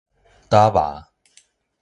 [0.49, 1.13] 打猫